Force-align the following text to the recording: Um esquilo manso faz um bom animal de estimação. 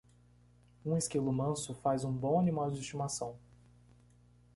Um 0.83 0.97
esquilo 0.97 1.31
manso 1.31 1.75
faz 1.75 2.03
um 2.03 2.11
bom 2.11 2.39
animal 2.39 2.71
de 2.71 2.79
estimação. 2.79 3.37